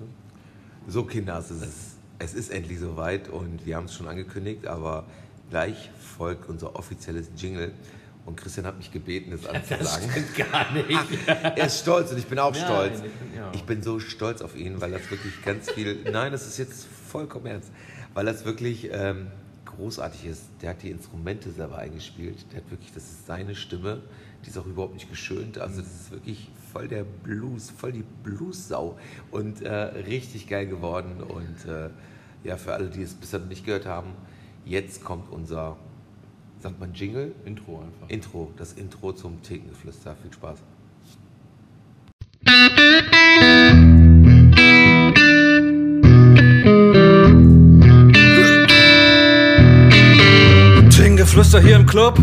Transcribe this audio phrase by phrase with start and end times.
[0.00, 0.90] du?
[0.90, 5.04] So, Kinders, es ist, es ist endlich soweit und wir haben es schon angekündigt, aber
[5.50, 7.72] gleich folgt unser offizielles Jingle.
[8.26, 10.08] Und Christian hat mich gebeten, es anzusagen.
[10.38, 10.88] Das gar nicht.
[11.26, 12.96] er ist stolz und ich bin auch Nein, stolz.
[12.96, 13.50] ich bin- ja.
[13.54, 15.98] Ich bin so stolz auf ihn, weil das wirklich ganz viel.
[16.10, 17.70] Nein, das ist jetzt vollkommen ernst.
[18.14, 19.26] Weil das wirklich ähm,
[19.66, 20.42] großartig ist.
[20.62, 22.46] Der hat die Instrumente selber eingespielt.
[22.52, 24.00] Der hat wirklich, das ist seine Stimme.
[24.44, 25.58] Die ist auch überhaupt nicht geschönt.
[25.58, 28.98] Also, das ist wirklich voll der Blues, voll die Blues-Sau.
[29.30, 31.22] Und äh, richtig geil geworden.
[31.22, 31.88] Und äh,
[32.42, 34.10] ja, für alle, die es bisher noch nicht gehört haben,
[34.64, 35.76] jetzt kommt unser,
[36.58, 37.32] sagt man Jingle?
[37.44, 38.08] Intro einfach.
[38.08, 40.16] Intro, das Intro zum Thekengeflüster.
[40.16, 40.58] Viel Spaß.
[50.90, 52.16] Thingeflüster hier im Club.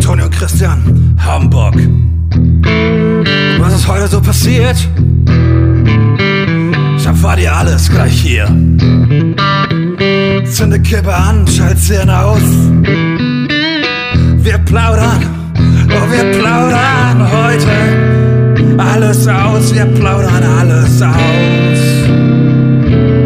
[0.00, 1.74] Toni und Christian, Hamburg.
[4.06, 4.76] Heute so passiert?
[6.96, 8.46] Ich erfahr dir alles gleich hier.
[10.44, 12.40] Zünde Kippe an, schalt sie aus.
[14.44, 15.26] Wir plaudern,
[15.88, 19.74] oh wir plaudern heute alles aus.
[19.74, 21.80] Wir plaudern alles aus.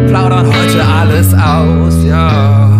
[0.07, 2.70] Plaudern heute alles aus, ja.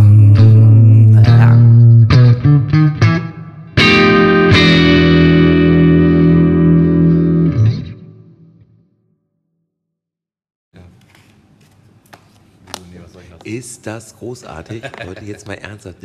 [13.81, 14.83] Ist das großartig?
[15.07, 15.97] Leute, jetzt mal ernsthaft.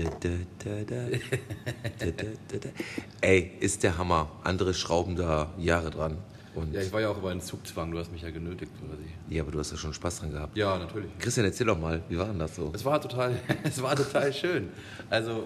[3.20, 4.30] Ey, ist der Hammer.
[4.44, 6.16] Andere schrauben da Jahre dran.
[6.54, 9.02] Und Ja, ich war ja auch über einen Zugzwang, du hast mich ja genötigt quasi.
[9.28, 10.56] ja, aber du hast ja schon Spaß dran gehabt.
[10.56, 11.10] Ja, natürlich.
[11.18, 12.72] Christian, erzähl doch mal, wie war denn das so?
[12.74, 14.70] Es war total, es war total schön.
[15.10, 15.44] Also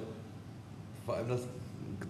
[1.05, 1.41] vor allem das,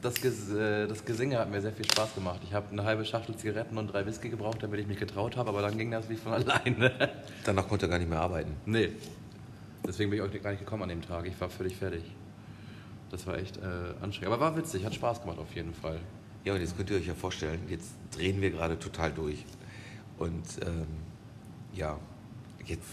[0.03, 2.41] das, Ges- äh, das Gesinge hat mir sehr viel Spaß gemacht.
[2.45, 5.48] Ich habe eine halbe Schachtel Zigaretten und drei Whisky gebraucht, damit ich mich getraut habe,
[5.48, 6.93] aber dann ging das wie von alleine.
[7.47, 8.51] Danach konnte er gar nicht mehr arbeiten.
[8.67, 8.91] Nee.
[9.86, 11.27] Deswegen bin ich auch gar nicht gekommen an dem Tag.
[11.27, 12.05] Ich war völlig fertig.
[13.11, 13.61] Das war echt äh,
[14.01, 14.35] anstrengend.
[14.35, 15.98] Aber war witzig, hat Spaß gemacht auf jeden Fall.
[16.45, 19.45] Ja, und jetzt könnt ihr euch ja vorstellen, jetzt drehen wir gerade total durch.
[20.18, 20.86] Und ähm,
[21.74, 21.98] ja,
[22.64, 22.89] jetzt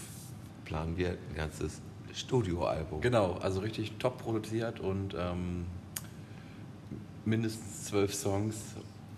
[0.64, 1.80] planen wir ein ganzes
[2.12, 3.00] Studioalbum.
[3.00, 5.66] Genau, also richtig top produziert und ähm,
[7.24, 8.74] mindestens zwölf Songs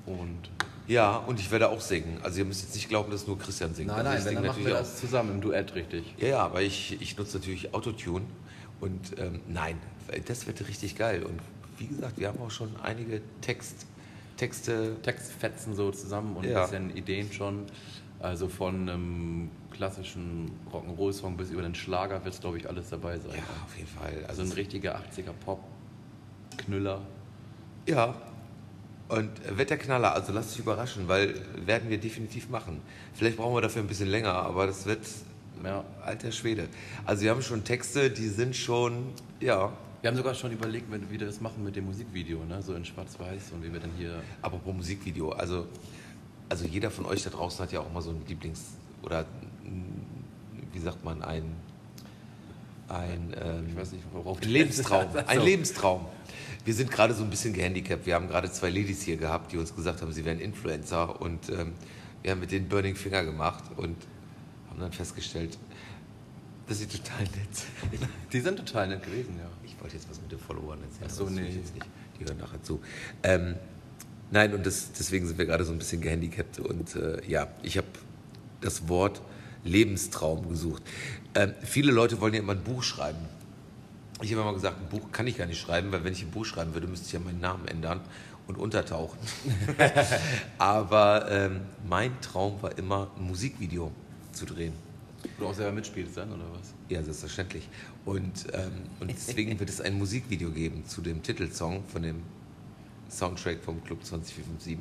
[0.06, 0.50] und
[0.90, 2.18] Ja, und ich werde auch singen.
[2.22, 3.90] Also ihr müsst jetzt nicht glauben, dass nur Christian singt.
[3.90, 4.82] also ich singe natürlich auch.
[4.84, 6.14] zusammen im Duett richtig.
[6.18, 8.24] Ja, ja, aber ich, ich nutze natürlich Autotune
[8.80, 9.78] und ähm, nein,
[10.26, 11.22] das wird richtig geil.
[11.22, 11.38] Und
[11.78, 13.86] wie gesagt, wir haben auch schon einige Text,
[14.36, 14.96] Texte.
[15.02, 16.64] Textfetzen so zusammen und Ja.
[16.64, 17.66] ein bisschen Ideen schon.
[18.18, 23.30] Also von einem klassischen Rock'n'Roll-Song bis über den Schlager wird glaube ich alles dabei sein.
[23.36, 24.12] Ja, auf jeden Fall.
[24.28, 27.00] Also Also ein richtiger 80er Pop-Knüller.
[27.86, 28.14] ja.
[29.10, 31.34] Und wird der Knaller, also lasst euch überraschen, weil
[31.66, 32.81] werden wir definitiv machen.
[33.15, 35.00] Vielleicht brauchen wir dafür ein bisschen länger, aber das wird,
[35.65, 35.82] Ja.
[36.04, 36.69] alter Schwede.
[37.04, 39.72] Also wir haben schon Texte, die sind schon, ja,
[40.03, 42.62] Wir haben sogar schon überlegt, wie wir das machen mit dem Musikvideo, ne?
[42.62, 44.22] so in Schwarz-Weiß und wie wir dann hier.
[44.41, 45.66] Apropos Musikvideo, also,
[46.49, 49.26] also jeder von euch da draußen hat ja auch mal so ein Lieblings- oder
[50.72, 51.43] wie sagt man, ein,
[52.88, 55.06] ein, ähm, Ich weiß nicht, worauf ein Lebenstraum.
[55.26, 55.41] Ein.
[55.43, 56.06] Lebenstraum.
[56.64, 58.06] Wir sind gerade so ein bisschen gehandicapt.
[58.06, 61.48] Wir haben gerade zwei Ladies hier gehabt, die uns gesagt haben, sie wären Influencer und
[61.48, 61.72] ähm,
[62.22, 63.96] wir haben mit denen Burning Finger gemacht und
[64.69, 65.58] haben dann festgestellt,
[66.66, 68.08] dass sie total nett sind.
[68.32, 69.48] Die sind total nett gewesen, ja.
[69.64, 71.06] Ich wollte jetzt was mit den Followern erzählen.
[71.08, 71.48] Ach so, nee.
[71.48, 71.86] Jetzt nicht.
[72.19, 72.80] Die hören nachher zu.
[73.22, 73.56] Ähm,
[74.30, 76.60] nein, und das, deswegen sind wir gerade so ein bisschen gehandicapt.
[76.60, 77.88] Und äh, ja, ich habe
[78.60, 79.20] das Wort
[79.64, 80.82] Lebenstraum gesucht.
[81.34, 83.19] Ähm, viele Leute wollen ja immer ein Buch schreiben.
[84.22, 86.31] Ich habe immer gesagt, ein Buch kann ich gar nicht schreiben, weil wenn ich ein
[86.31, 88.00] Buch schreiben würde, müsste ich ja meinen Namen ändern
[88.47, 89.19] und untertauchen.
[90.58, 93.91] Aber ähm, mein Traum war immer, ein Musikvideo
[94.32, 94.72] zu drehen.
[95.38, 96.72] Du auch selber mitspielst dann, oder was?
[96.88, 97.69] Ja, selbstverständlich.
[98.04, 102.22] Und, ähm, und deswegen wird es ein Musikvideo geben zu dem Titelsong von dem
[103.10, 104.78] Soundtrack vom Club 20457.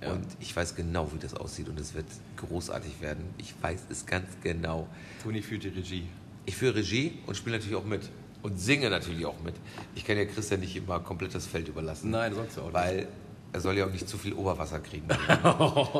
[0.00, 0.12] Ja.
[0.12, 2.06] Und ich weiß genau, wie das aussieht und es wird
[2.36, 3.24] großartig werden.
[3.38, 4.88] Ich weiß es ganz genau.
[5.22, 6.04] Toni führt die Regie.
[6.46, 8.08] Ich führe Regie und spiele natürlich auch mit.
[8.42, 9.54] Und singe natürlich auch mit.
[9.94, 12.10] Ich kann ja Christian nicht immer komplett das Feld überlassen.
[12.10, 12.74] Nein, sollst du auch nicht.
[12.74, 13.08] Weil
[13.52, 15.08] er soll ja auch nicht zu viel Oberwasser kriegen.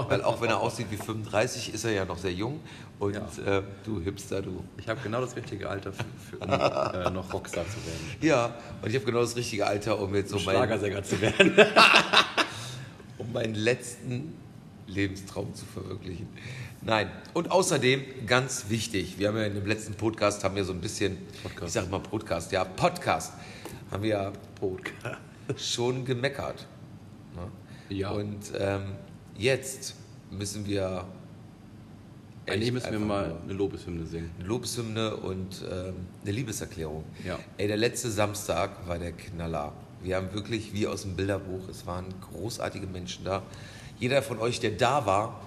[0.09, 2.61] weil auch wenn er aussieht wie 35, ist er ja noch sehr jung.
[2.99, 3.59] Und Ja.
[3.59, 4.63] äh, du Hipster, du.
[4.77, 6.51] Ich habe genau das richtige Alter, für, für, um
[7.07, 8.17] äh, noch Rockstar zu werden.
[8.21, 11.55] Ja, und ich habe genau das richtige Alter, um jetzt so meinen, Schlagersänger zu werden.
[13.19, 14.35] um meinen letzten
[14.87, 16.29] Lebenstraum zu verwirklichen.
[16.83, 20.73] Nein, und außerdem ganz wichtig, wir haben ja in dem letzten Podcast haben wir so
[20.73, 21.67] ein bisschen, Podcast.
[21.67, 23.33] ich sage mal Podcast, ja Podcast,
[23.91, 24.33] haben wir ja
[25.57, 26.67] schon gemeckert.
[27.35, 27.97] Ne?
[27.97, 28.11] Ja.
[28.11, 28.93] Und ähm,
[29.37, 29.95] jetzt
[30.31, 31.05] müssen wir
[32.47, 34.31] Eigentlich müssen wir mal eine Lobeshymne singen.
[34.39, 37.05] eine Lobeshymne und ähm, eine Liebeserklärung.
[37.27, 37.39] Ja.
[37.57, 39.73] Ey, der letzte Samstag war der Knaller.
[40.03, 43.43] Wir haben wirklich wie aus dem Bilderbuch, es waren großartige Menschen da.
[43.99, 45.41] Jeder von euch, der da war,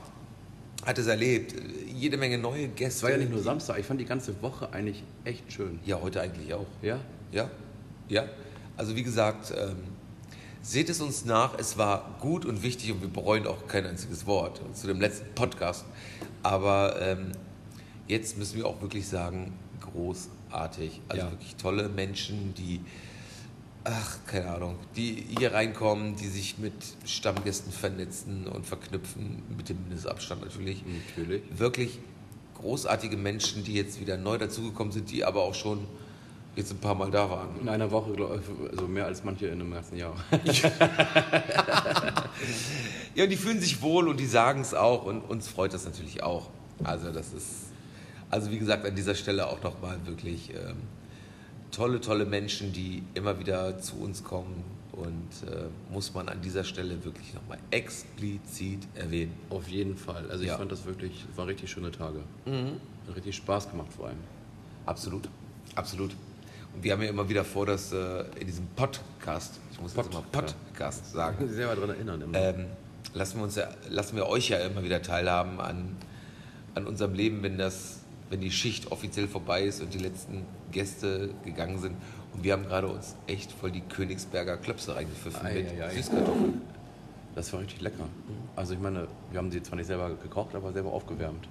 [0.85, 1.53] hat es erlebt.
[1.93, 2.97] Jede Menge neue Gäste.
[2.97, 5.79] Es war ja nicht nur Samstag, ich fand die ganze Woche eigentlich echt schön.
[5.85, 6.65] Ja, heute eigentlich auch.
[6.81, 6.99] Ja?
[7.31, 7.49] Ja,
[8.07, 8.25] ja.
[8.77, 9.75] Also wie gesagt, ähm,
[10.61, 11.57] seht es uns nach.
[11.59, 15.33] Es war gut und wichtig und wir bereuen auch kein einziges Wort zu dem letzten
[15.35, 15.85] Podcast.
[16.43, 17.31] Aber ähm,
[18.07, 21.01] jetzt müssen wir auch wirklich sagen, großartig.
[21.07, 21.31] Also Ja.
[21.31, 22.79] wirklich tolle Menschen, die,
[23.83, 26.73] ach, keine Ahnung, die hier reinkommen, die sich mit
[27.05, 31.43] Stammgästen vernetzen und verknüpfen, mit dem Mindestabstand natürlich Natürlich.
[31.57, 31.99] wirklich
[32.59, 35.87] großartige Menschen, die jetzt wieder neu dazugekommen sind, die aber auch schon
[36.55, 37.59] jetzt ein paar Mal da waren.
[37.61, 40.13] In einer Woche, glaub ich, also mehr als manche in einem ganzen Jahr.
[43.13, 45.83] Ja, und die fühlen sich wohl und die sagen es auch und uns freut das
[45.83, 46.49] natürlich auch.
[46.83, 47.71] Also das ist,
[48.29, 50.77] also wie gesagt, an dieser Stelle auch nochmal wirklich ähm,
[51.71, 56.63] tolle, tolle Menschen, die immer wieder zu uns kommen und äh, muss man an dieser
[56.63, 59.33] Stelle wirklich nochmal explizit erwähnen.
[59.49, 60.29] Auf jeden Fall.
[60.29, 60.57] Also ich Ja.
[60.57, 62.19] fand das wirklich, es waren richtig schöne Tage.
[62.45, 64.17] Hat richtig Spaß gemacht vor allem.
[64.85, 65.29] Absolut,
[65.75, 66.11] absolut.
[66.73, 70.07] Und wir haben ja immer wieder vor, dass äh, in diesem Podcast, ich muss jetzt
[70.11, 70.55] immer Podcast.
[70.67, 72.37] Podcast sagen, Ich selber daran erinnern immer.
[72.37, 72.65] ähm,
[73.13, 75.95] lassen, wir uns ja, lassen wir euch ja immer wieder teilhaben an,
[76.75, 78.00] an unserem Leben, wenn, das,
[78.31, 81.97] wenn die Schicht offiziell vorbei ist und die letzten Gäste gegangen sind.
[82.33, 85.95] Und wir haben gerade uns echt voll die Königsberger Klöpse reingepfiffen Ei, mit ei, ei.
[85.95, 86.61] Süßkartoffeln.
[87.35, 88.07] Das war richtig lecker.
[88.55, 91.47] Also ich meine, wir haben sie zwar nicht selber gekocht, aber selber aufgewärmt.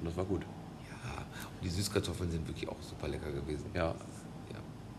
[0.00, 0.42] Und das war gut.
[0.42, 3.64] Ja, und die Süßkartoffeln sind wirklich auch super lecker gewesen.
[3.72, 3.94] Ja, ja.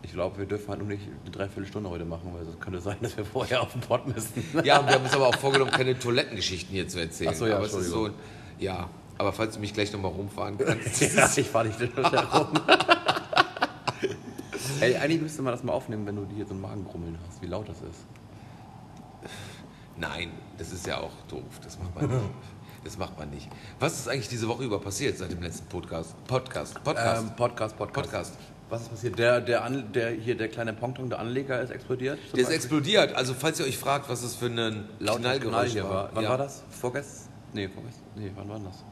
[0.02, 2.96] ich glaube, wir dürfen halt nur nicht eine Dreiviertelstunde heute machen, weil es könnte sein,
[3.02, 4.42] dass wir vorher auf den Pott müssen.
[4.64, 7.30] Ja, und wir haben uns aber auch vorgenommen, keine Toilettengeschichten hier zu erzählen.
[7.32, 8.10] Ach so, ja, aber es ist so,
[8.58, 8.88] ja,
[9.18, 11.00] aber falls du mich gleich nochmal rumfahren kannst.
[11.16, 12.48] ja, ich fahre nicht herum.
[14.80, 17.46] Ey, eigentlich müsste man das mal aufnehmen, wenn du hier so ein Magengrummeln hast, wie
[17.46, 18.04] laut das ist.
[19.96, 21.42] Nein, das ist ja auch doof.
[21.62, 22.30] Das macht man nicht.
[22.82, 23.48] Das macht man nicht.
[23.78, 26.14] Was ist eigentlich diese Woche über passiert seit dem letzten Podcast?
[26.26, 26.82] Podcast.
[26.84, 27.22] Podcast.
[27.22, 28.10] Ähm, Podcast, Podcast.
[28.10, 28.38] Podcast.
[28.68, 29.18] Was ist passiert?
[29.18, 32.18] Der, der, An, der hier der kleine Pongtong, der Anleger ist explodiert.
[32.18, 32.56] Der ist Beispiel?
[32.56, 33.14] explodiert.
[33.14, 36.10] Also falls ihr euch fragt, was das für ein Laut Knall Knallgeräusch hier war.
[36.12, 36.62] Wann ja, war das?
[36.68, 37.32] Vorgestern?
[37.52, 38.04] Nee, vorgestern.
[38.16, 38.84] Nee, wann war das?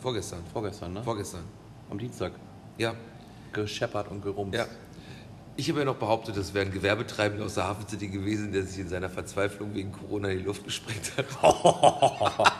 [0.00, 0.40] Vorgestern.
[0.52, 1.02] Vorgestern, ne?
[1.02, 1.44] Vorgestern.
[1.90, 2.32] Am Dienstag.
[2.78, 2.94] Ja.
[3.52, 4.56] Gescheppert und gerumst.
[4.56, 4.66] Ja.
[5.56, 8.62] Ich habe ja noch behauptet, das wäre ein Gewerbetreibender aus der Hafen City gewesen, der
[8.62, 11.26] sich in seiner Verzweiflung wegen Corona in die Luft gesprengt hat.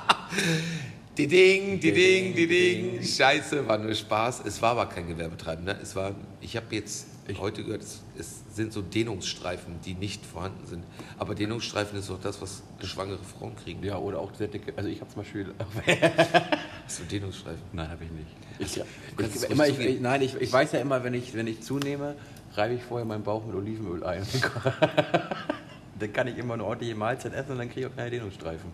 [1.16, 3.02] die Ding, die Ding, die Ding.
[3.02, 4.42] Scheiße, war nur Spaß.
[4.44, 5.80] Es war aber kein Gewerbetreibender.
[5.80, 7.06] Es war, ich habe jetzt
[7.38, 10.84] heute gehört, es, es sind so Dehnungsstreifen, die nicht vorhanden sind.
[11.18, 13.82] Aber Dehnungsstreifen ist doch das, was schwangere Frauen kriegen.
[13.84, 14.72] Ja, oder auch sehr dicke.
[14.76, 15.54] Also ich habe zum Beispiel.
[16.84, 17.62] Hast du Dehnungsstreifen?
[17.72, 18.76] Nein, habe ich nicht.
[18.76, 18.82] Ich,
[19.16, 21.46] kannst es ich, immer, ich, ich, nein, ich, ich weiß ja immer, wenn ich, wenn
[21.46, 22.16] ich zunehme,
[22.54, 24.22] reibe ich vorher meinen Bauch mit Olivenöl ein.
[25.98, 28.70] dann kann ich immer eine ordentliche Mahlzeit essen und dann kriege ich auch keine Dehnungsstreifen.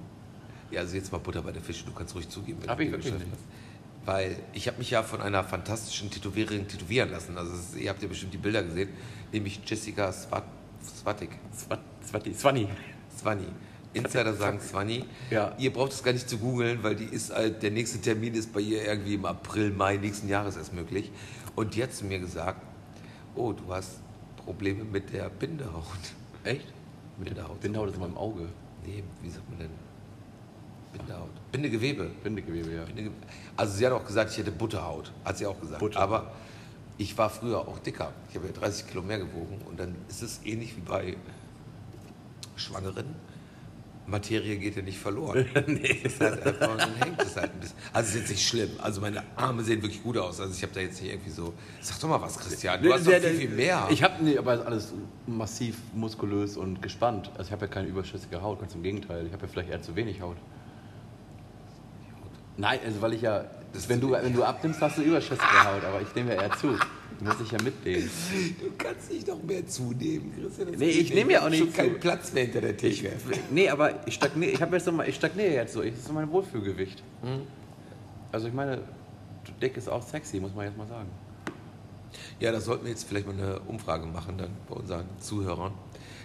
[0.71, 1.85] Ja, also jetzt mal Butter bei der Fische.
[1.85, 2.59] Du kannst ruhig zugeben.
[2.63, 3.27] wenn Hab du ich wirklich nicht.
[3.31, 3.41] hast.
[4.07, 7.37] Weil ich habe mich ja von einer fantastischen Tätowiererin tätowieren lassen.
[7.37, 8.89] Also ist, ihr habt ja bestimmt die Bilder gesehen.
[9.33, 10.45] Nämlich Jessica Swat,
[10.83, 11.31] Swatik.
[11.55, 12.69] Swat- Swati- Swanny.
[13.19, 13.47] Swani.
[13.95, 15.05] Insider sagen Swani.
[15.31, 15.55] Ja.
[15.59, 18.53] Ihr braucht es gar nicht zu googeln, weil die ist halt, der nächste Termin ist
[18.53, 21.11] bei ihr irgendwie im April, Mai nächsten Jahres erst möglich.
[21.57, 22.61] Und die hat zu mir gesagt,
[23.35, 23.99] oh, du hast
[24.45, 25.83] Probleme mit der Bindehaut.
[26.45, 26.67] Echt?
[27.19, 27.61] Bindehaut.
[27.61, 28.49] Bindehaut ist in meinem Auge.
[28.87, 29.71] Nee, wie sagt man denn?
[30.99, 31.31] Bindehaut.
[31.53, 32.11] Bindegewebe.
[32.23, 32.85] Bindegewebe, ja.
[32.85, 33.11] Bindege-
[33.57, 35.13] Also sie hat auch gesagt, ich hätte Butterhaut.
[35.25, 35.81] Hat sie auch gesagt.
[35.81, 35.99] Butter.
[36.01, 36.33] Aber
[36.99, 38.13] ich war früher auch dicker.
[38.31, 39.61] Ich habe ja 30 Kilo mehr gewogen.
[39.69, 41.17] Und dann ist es ähnlich wie bei
[42.57, 43.07] Schwangeren.
[44.09, 45.47] Materie geht ja nicht verloren.
[45.67, 45.99] nee.
[46.05, 47.77] Das ist halt einfach, dann hängt es halt ein bisschen.
[47.93, 48.71] Also es ist jetzt nicht schlimm.
[48.79, 50.41] Also meine Arme sehen wirklich gut aus.
[50.41, 51.53] Also ich habe da jetzt nicht irgendwie so.
[51.81, 52.81] Sag doch mal was, Christian.
[52.81, 53.89] Du hast doch Der- viel, viel mehr.
[53.91, 54.93] Ich habe nee, aber alles
[55.27, 57.31] massiv muskulös und gespannt.
[57.37, 59.27] Also ich habe ja keine überschüssige Haut, ganz im Gegenteil.
[59.27, 60.37] Ich habe ja vielleicht eher zu wenig Haut.
[62.57, 63.45] Nein, also weil ich ja,
[63.89, 66.69] wenn du, wenn du abnimmst, hast du überschüssige Haut, aber ich nehme ja eher zu.
[67.19, 68.11] Du musst dich ja mitnehmen.
[68.61, 70.73] Du kannst nicht noch mehr zunehmen, Christian.
[70.73, 72.01] Das Nee, ich nehme ja auch nicht schon keinen zu.
[72.01, 73.13] Platz mehr hinter der Theke.
[73.51, 75.83] Nee, aber ich stagniere, ich habe jetzt so mal, ich stagniere jetzt so.
[75.83, 77.03] Das ist so mein Wohlfühlgewicht.
[78.33, 78.83] Also ich meine,
[79.63, 81.09] dick ist auch sexy, muss man jetzt mal sagen.
[82.39, 85.73] Ja, da sollten wir jetzt vielleicht mal eine Umfrage machen dann bei unseren Zuhörern.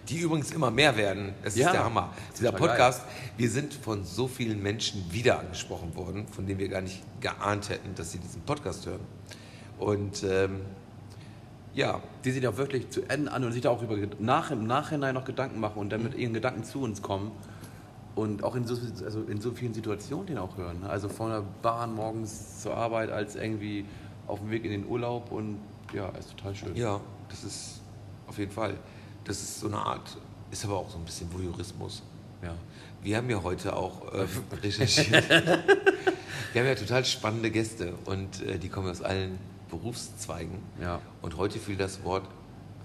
[0.09, 1.33] Die übrigens immer mehr werden.
[1.43, 2.11] Das Ja, ist der Hammer.
[2.37, 3.03] Dieser Podcast,
[3.37, 7.69] wir sind von so vielen Menschen wieder angesprochen worden, von denen wir gar nicht geahnt
[7.69, 9.01] hätten, dass sie diesen Podcast hören.
[9.79, 10.61] Und ähm,
[11.73, 14.65] ja, Die sich auch wirklich zu Ende an und sich da auch über nach, im
[14.67, 17.31] Nachhinein noch Gedanken machen und dann mit ihren Gedanken zu uns kommen.
[18.13, 20.81] Und auch in so, also in so vielen Situationen den auch hören.
[20.81, 20.89] ne?
[20.89, 23.85] Also von der Bahn morgens zur Arbeit als irgendwie
[24.27, 25.59] auf dem Weg in den Urlaub und
[25.93, 26.75] ja, ist total schön.
[26.75, 27.81] Ja, das ist
[28.27, 28.75] auf jeden Fall.
[29.23, 30.17] Das ist so eine Art,
[30.51, 32.03] ist aber auch so ein bisschen Voyeurismus.
[32.41, 32.55] Ja.
[33.03, 34.25] Wir haben ja heute auch äh,
[34.63, 35.29] recherchiert.
[36.53, 40.59] Wir haben ja total spannende Gäste und äh, die kommen aus allen Berufszweigen.
[40.81, 40.99] Ja.
[41.21, 42.27] Und heute fiel das Wort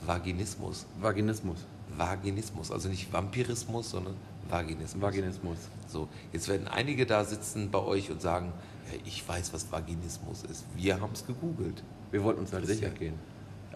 [0.05, 0.87] Vaginismus.
[1.01, 1.59] Vaginismus.
[1.97, 4.15] Vaginismus, also nicht Vampirismus, sondern
[4.49, 5.03] Vaginismus.
[5.03, 5.59] Vaginismus.
[5.89, 8.53] So, jetzt werden einige da sitzen bei euch und sagen,
[8.93, 10.65] ja, ich weiß, was Vaginismus ist.
[10.77, 11.83] Wir haben es gegoogelt.
[12.11, 13.15] Wir wollten uns halt sicher gehen.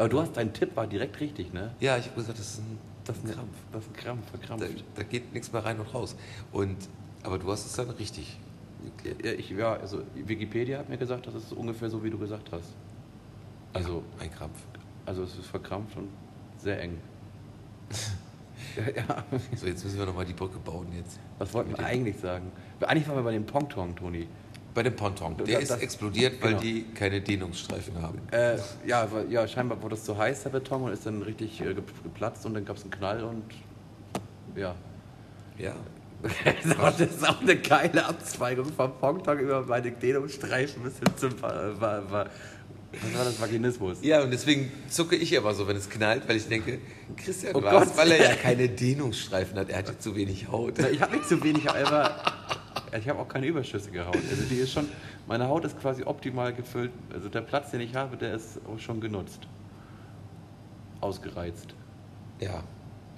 [0.01, 1.75] Aber du hast, dein Tipp war direkt richtig, ne?
[1.79, 3.57] Ja, ich habe gesagt, das ist ein, Das ist ein Krampf.
[3.71, 4.85] Das ist ein Krampf, Da, verkrampft.
[4.95, 6.17] da geht nichts mehr rein und raus.
[6.53, 6.77] Und,
[7.23, 8.39] aber du hast es dann richtig.
[9.23, 12.51] Ja, ich, ja, also Wikipedia hat mir gesagt, das ist ungefähr so, wie du gesagt
[12.51, 12.73] hast.
[13.75, 14.57] Also, Ja, ein Krampf.
[15.05, 16.09] also es ist verkrampft und
[16.57, 16.97] sehr eng.
[18.77, 19.25] ja, ja.
[19.55, 21.21] So, jetzt müssen wir nochmal die Brücke bauen jetzt.
[21.39, 22.51] Was wollten wir eigentlich sagen?
[22.81, 24.27] Eigentlich waren wir bei dem Pongtong, Toni.
[24.75, 25.37] Bei dem Ponton.
[25.39, 26.61] Der das- ist explodiert, weil genau.
[26.63, 28.19] die keine Dehnungsstreifen haben.
[28.31, 31.75] Äh, ja, ja, scheinbar wurde es zu heiß, der Beton, und ist dann richtig äh,
[31.75, 33.43] ge- geplatzt und dann gab es einen Knall und
[34.55, 34.75] ja.
[35.59, 35.75] Ja.
[36.81, 41.81] das ist auch eine geile Abzweigung vom Pongtong über meine Dehnungsstreifen bis hin zum war,
[41.81, 42.27] war, war,
[42.93, 43.99] was war das Vaginismus?
[44.03, 46.79] Ja, und deswegen zucke ich aber so, wenn es knallt, weil ich denke,
[47.17, 49.71] Christian Oh war weil er ja keine Dehnungsstreifen hat.
[49.71, 50.75] Er hatte zu wenig Haut.
[50.79, 52.17] Na, Ich habe nicht zu wenig, aber
[52.99, 54.17] ich habe auch keine überschüssige Haut.
[54.17, 54.89] Also die ist schon,
[55.27, 56.93] meine Haut ist quasi optimal gefüllt.
[57.13, 59.47] Also der Platz, den ich habe, der ist auch schon genutzt.
[61.01, 61.75] Ausgereizt.
[62.41, 62.63] Ja,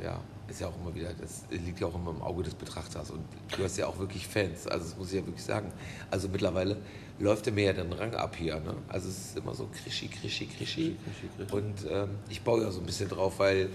[0.03, 0.21] ja.
[0.49, 3.11] Ist ja auch immer wieder, das liegt ja auch immer im Auge des Betrachters.
[3.11, 3.25] Und
[3.57, 4.67] du hast ja auch wirklich Fans.
[4.67, 5.73] Also, das muss ich ja wirklich sagen.
[6.11, 6.77] Also, mittlerweile
[7.19, 8.57] läuft er mir ja den Rang ab hier.
[8.57, 8.75] Ne?
[8.89, 10.97] Also, es ist immer so krischi, krischi, krischi.
[11.05, 11.55] Krischi, krischi.
[11.55, 13.71] Und ähm, ich baue ja so ein bisschen drauf, weil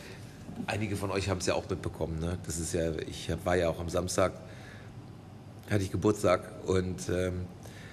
[0.67, 2.19] einige von euch haben es ja auch mitbekommen.
[2.19, 2.37] Ne?
[2.45, 4.33] Das ist ja, ich war ja auch am Samstag,
[5.69, 7.45] hatte ich Geburtstag und ähm,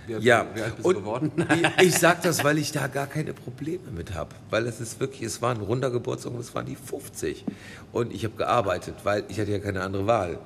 [0.06, 1.32] Wie ja, wie alt bist du und geworden?
[1.78, 4.34] ich, ich sag das, weil ich da gar keine Probleme mit habe.
[4.50, 7.44] Weil es ist wirklich, es war ein runder Geburtstag und es waren die 50.
[7.92, 10.38] Und ich habe gearbeitet, weil ich hatte ja keine andere Wahl.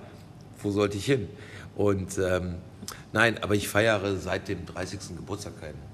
[0.62, 1.28] Wo sollte ich hin?
[1.76, 2.56] Und ähm,
[3.12, 5.16] nein, aber ich feiere seit dem 30.
[5.16, 5.87] Geburtstag keinen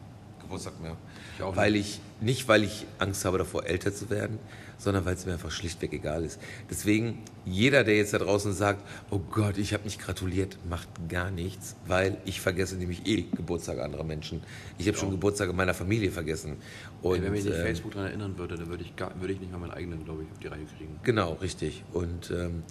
[0.54, 0.96] Geburtstag mehr.
[1.36, 1.56] Ich auch nicht.
[1.56, 4.38] weil ich, nicht weil ich Angst habe davor, älter zu werden,
[4.78, 6.40] sondern weil es mir einfach schlichtweg egal ist.
[6.70, 11.30] Deswegen, jeder, der jetzt da draußen sagt, oh Gott, ich habe nicht gratuliert, macht gar
[11.30, 14.42] nichts, weil ich vergesse nämlich eh Geburtstage anderer Menschen.
[14.78, 16.56] Ich habe schon Geburtstage meiner Familie vergessen.
[17.02, 19.32] Und, Ey, wenn mich nicht ähm, Facebook daran erinnern würde, dann würde ich, gar, würde
[19.32, 20.98] ich nicht mal meinen eigenen, glaube ich, auf die Reihe kriegen.
[21.02, 21.82] Genau, richtig.
[21.92, 22.62] Und ähm,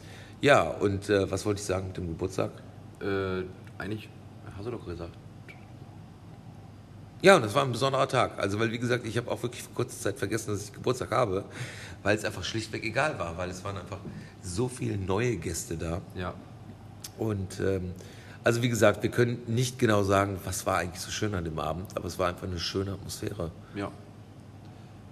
[0.41, 2.51] ja, und äh, was wollte ich sagen mit dem Geburtstag?
[3.01, 3.43] Äh,
[3.77, 4.09] eigentlich,
[4.57, 5.17] hast du doch gesagt.
[7.23, 8.37] Ja, und das war ein besonderer Tag.
[8.37, 11.09] Also, weil, wie gesagt, ich habe auch wirklich vor kurzer Zeit vergessen, dass ich Geburtstag
[11.11, 11.45] habe,
[12.03, 13.99] weil es einfach schlichtweg egal war, weil es waren einfach
[14.43, 16.01] so viele neue Gäste da.
[16.15, 16.33] Ja.
[17.17, 17.93] Und ähm,
[18.43, 21.57] also, wie gesagt, wir können nicht genau sagen, was war eigentlich so schön an dem
[21.59, 23.51] Abend, aber es war einfach eine schöne Atmosphäre.
[23.73, 23.89] Ja.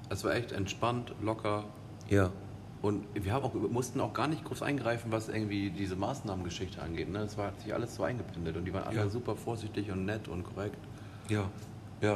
[0.10, 1.64] Es war echt entspannt, locker.
[2.10, 2.30] Ja.
[2.82, 7.10] Und wir haben auch, mussten auch gar nicht groß eingreifen, was irgendwie diese Maßnahmengeschichte angeht.
[7.10, 7.20] Ne?
[7.20, 9.08] Es war, hat sich alles so eingependelt und die waren alle Ja.
[9.10, 10.80] super vorsichtig und nett und korrekt.
[11.30, 11.50] Ja.
[12.02, 12.14] Ja.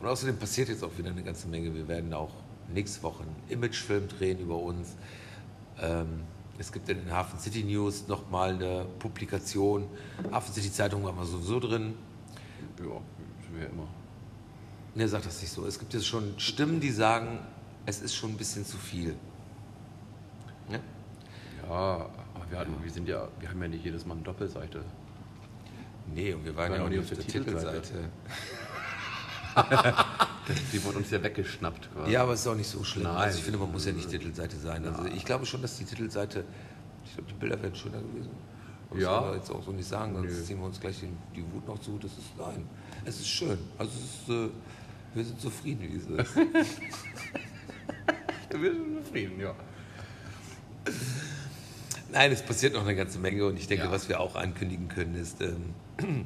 [0.00, 1.74] Und außerdem passiert jetzt auch wieder eine ganze Menge.
[1.74, 2.32] Wir werden auch
[2.72, 4.96] nächste Woche einen Imagefilm drehen über uns.
[5.80, 6.20] Ähm,
[6.58, 9.86] es gibt in den Hafen City News nochmal eine Publikation.
[10.32, 11.94] Hafen City Zeitung waren wir sowieso drin.
[12.78, 12.84] Ja,
[13.52, 13.88] wir ja immer.
[14.94, 15.66] Ne, sagt das nicht so.
[15.66, 17.38] Es gibt jetzt schon Stimmen, die sagen,
[17.86, 19.14] es ist schon ein bisschen zu viel.
[20.68, 20.80] Ne?
[21.62, 24.84] Ja, aber wir, hatten, wir sind ja, wir haben ja nicht jedes Mal eine Doppelseite.
[26.14, 28.10] Nee, und wir waren Waren ja auch wir nicht auf der Titelseite.
[30.72, 32.12] Die wurde uns ja weggeschnappt quasi.
[32.12, 33.04] Ja, aber es ist auch nicht so schlimm.
[33.04, 33.16] Nein.
[33.16, 34.86] Also ich finde, man muss ja nicht Titelseite sein.
[34.86, 36.44] Also ich glaube schon, dass die Titelseite,
[37.04, 38.30] ich glaube, die Bilder wären schöner gewesen.
[38.90, 39.10] Aber Ja.
[39.10, 40.42] Das können wir jetzt auch so nicht sagen, sonst Nö.
[40.44, 41.02] ziehen wir uns gleich
[41.36, 41.98] die Wut noch zu.
[42.00, 42.64] Das ist, nein,
[43.04, 43.58] es ist schön.
[43.76, 44.48] Also ist, äh,
[45.14, 46.36] wir sind zufrieden, wie es ist.
[48.50, 49.54] wir sind zufrieden, ja.
[52.10, 53.90] Nein, es passiert noch eine ganze Menge und ich denke, Ja.
[53.90, 55.74] was wir auch ankündigen können, ist, ähm,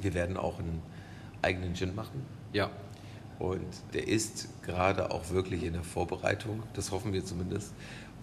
[0.00, 0.82] wir werden auch einen
[1.42, 2.22] eigenen Gin machen.
[2.52, 2.70] Ja,
[3.38, 7.72] Und der ist gerade auch wirklich in der Vorbereitung, das hoffen wir zumindest.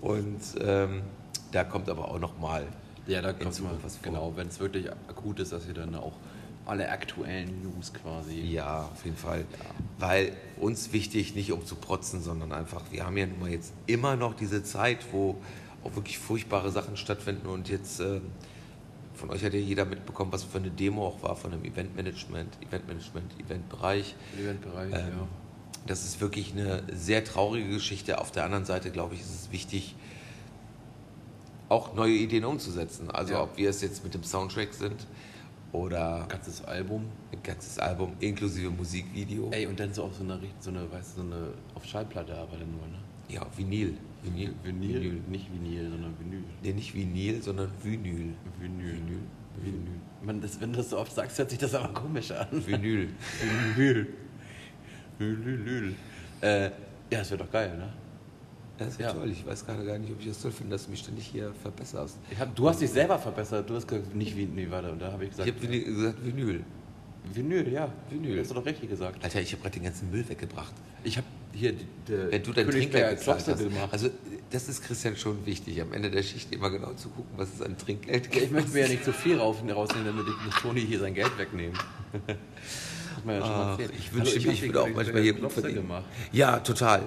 [0.01, 1.03] Und ähm,
[1.51, 2.67] da kommt aber auch noch mal
[3.08, 4.12] ja da kommt mal was vor.
[4.12, 6.13] Genau, wenn es wirklich akut ist, dass wir dann auch
[6.65, 8.39] alle aktuellen News quasi.
[8.41, 9.46] Ja, auf jeden Fall.
[10.00, 13.74] Weil uns wichtig, nicht um zu protzen, sondern einfach, wir haben ja nun mal jetzt
[13.86, 15.36] immer noch diese Zeit, wo
[15.84, 18.22] auch wirklich furchtbare Sachen stattfinden und jetzt ähm,
[19.15, 22.57] von euch hat ja jeder mitbekommen, was für eine Demo auch war von dem Eventmanagement,
[22.62, 24.15] Eventmanagement, Eventbereich.
[24.39, 25.27] Eventbereich, Ähm, ja.
[25.88, 28.19] Das ist wirklich eine sehr traurige Geschichte.
[28.19, 29.95] Auf der anderen Seite, glaube ich, ist es wichtig,
[31.69, 33.10] auch neue Ideen umzusetzen.
[33.12, 33.43] Also Ja.
[33.43, 35.07] ob wir es jetzt mit dem Soundtrack sind
[35.72, 37.05] oder Ganzes Album.
[37.31, 39.50] ein ganzes Album inklusive Musikvideo.
[39.51, 42.36] Ey, und dann so auf so eine, so eine, weißt du, so eine, auf Schallplatte
[42.36, 43.00] aber dann nur, ne?
[43.29, 43.98] Ja, Vinyl.
[44.25, 44.53] Vinyl.
[44.63, 45.22] Vinyl?
[45.29, 46.44] Nicht Vinyl, sondern Vinyl.
[46.63, 48.34] Nee, nicht Vinyl, sondern Vinyl.
[48.60, 48.94] Vinyl.
[48.94, 49.20] Vinyl.
[49.62, 49.79] Vinyl.
[50.24, 52.48] Man, das, wenn du das so oft sagst, hört sich das aber komisch an.
[52.51, 53.10] Vinyl.
[53.75, 54.08] Vinyl.
[55.20, 55.96] Vinyl.
[56.41, 56.72] Äh, ja,
[57.12, 57.94] das wird doch geil, ne?
[58.77, 59.13] Das ist Ja.
[59.13, 59.29] toll.
[59.32, 61.53] Ich weiß gerade gar nicht, ob ich das toll finde, dass du mich ständig hier
[61.62, 62.17] verbesserst.
[62.29, 63.70] Ich hab, du hast dich selber verbessert.
[63.70, 64.65] Du hast gesagt, nicht Vinyl.
[64.65, 65.63] Nee, warte, und da habe ich Ich gesagt.
[65.63, 66.63] habe gesagt Vinyl.
[67.34, 67.91] Vinyl, ja.
[68.10, 68.39] Vinyl.
[68.39, 69.24] Hast du doch richtig gesagt.
[69.24, 70.74] Alter, ich habe gerade den ganzen Müll weggebracht.
[71.03, 73.65] Ich habe hier die Wenn du dein Trinkgeld bezahlt hast.
[73.91, 74.09] Also
[74.51, 77.62] das ist Christian schon wichtig, am Ende der Schicht immer genau zu gucken, was es
[77.62, 78.45] an Trinkgeld gibt.
[78.45, 81.13] ich möchte mir ja nicht zu viel rauf, rausnehmen, damit ich nicht Toni hier sein
[81.13, 81.77] Geld wegnehmen.
[83.25, 85.75] Ja Ach, ich wünschte Also mir, ich würde auch manchmal hier gut verdienen.
[85.75, 86.03] gemacht.
[86.31, 87.01] Ja, total.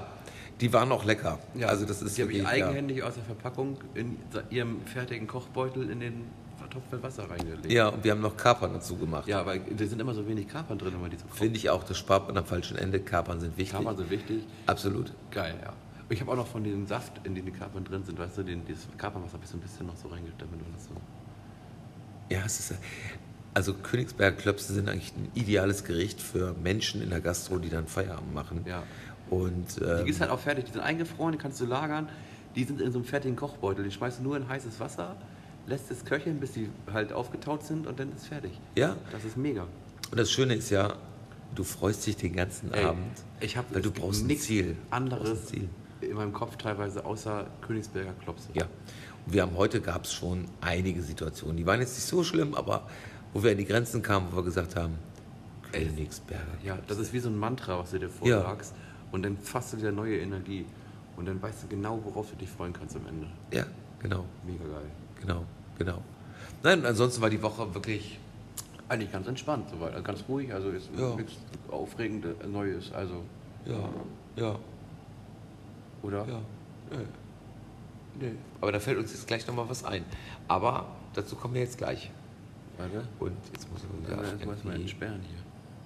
[0.60, 1.38] Die waren auch lecker.
[1.54, 4.16] Ja, also das ist die habe ich eigenhändig aus der Verpackung in
[4.50, 6.24] ihrem fertigen Kochbeutel in den
[6.70, 7.70] Topf mit Wasser reingelegt.
[7.70, 9.26] Ja, und wir haben noch Kapern dazu gemacht.
[9.26, 11.38] Ja, aber da sind immer so wenig Kapern drin, wenn man die so kocht.
[11.38, 13.00] Finde ich auch, das spart man am falschen Ende.
[13.00, 13.76] Kapern sind wichtig.
[13.76, 14.44] Kapern sind wichtig.
[14.66, 15.12] Absolut.
[15.30, 15.72] Geil, ja.
[16.10, 18.42] Ich habe auch noch von dem Saft, in dem die Kapern drin sind, weißt du,
[18.42, 20.94] den, dieses Kapernwasser ich so ein bisschen noch so das so.
[22.30, 22.74] Ja, es ist.
[23.54, 27.86] Also Königsberger Klöpse sind eigentlich ein ideales Gericht für Menschen in der Gastro, die dann
[27.86, 28.64] Feierabend machen.
[28.66, 28.84] Ja.
[29.30, 32.08] Und Die ähm, ist halt auch fertig, die sind eingefroren, die kannst du lagern.
[32.56, 35.16] Die sind in so einem fertigen Kochbeutel, die schmeißt du nur in heißes Wasser,
[35.68, 38.52] lässt es köcheln, bis die halt aufgetaut sind und dann ist fertig.
[38.74, 39.66] ja, Das ist mega.
[40.10, 40.94] und das Schöne ist ja,
[41.54, 43.04] du freust dich den ganzen Ey, Abend,
[43.40, 44.76] ich habe weil du brauchst ein nichts Ziel.
[44.90, 45.68] Anderes Ziel.
[46.00, 48.48] in meinem Kopf teilweise außer Königsberger Klopse.
[48.54, 48.64] Ja.
[49.26, 51.56] Und wir haben heute gab es schon einige Situationen.
[51.58, 52.88] Die waren jetzt nicht so schlimm, aber
[53.34, 54.94] wo wir an die Grenzen kamen, wo wir gesagt haben,
[55.72, 56.44] Königsberger.
[56.64, 58.74] Ja, das ist wie so ein Mantra, was du dir vorlagst.
[59.12, 60.64] Und dann fasst du wieder neue Energie.
[61.16, 63.26] Und dann weißt du genau, worauf du dich freuen kannst am Ende.
[63.52, 63.64] Ja,
[63.98, 64.90] genau, Mega geil.
[65.20, 65.44] genau,
[65.78, 66.02] genau.
[66.62, 68.18] Nein, ansonsten war die Woche wirklich
[68.90, 71.14] Eigentlich ganz entspannt soweit, also ganz ruhig, also ist Ja.
[71.14, 71.34] nichts
[71.70, 73.22] Aufregendes, Neues, also,
[73.66, 73.86] Ja,
[74.36, 74.58] ja,
[76.02, 76.26] oder?
[76.26, 76.40] ja.
[76.90, 77.04] Nö.
[78.18, 78.30] Nö.
[78.62, 80.04] Aber da fällt uns jetzt gleich nochmal was ein.
[80.48, 82.10] Aber dazu kommen wir jetzt gleich.
[82.78, 83.06] Warte.
[83.20, 85.38] Und jetzt muss ich Ja, jetzt muss man irgendwie- entsperren hier.